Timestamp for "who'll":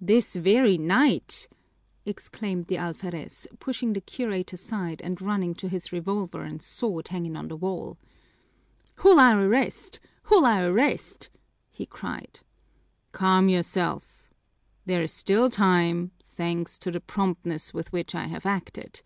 8.94-9.20, 10.22-10.46